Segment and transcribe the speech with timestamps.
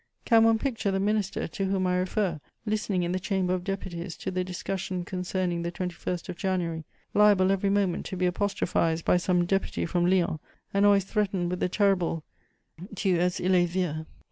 [0.25, 4.17] Can one picture the minister to whom I refer listening in the Chamber of Deputies
[4.17, 9.17] to the discussion concerning the 21st of January, liable every moment to be apostrophized by
[9.17, 10.39] some deputy from Lyons,
[10.73, 12.23] and always threatened with the terrible
[12.95, 14.07] _Tu es ille vir!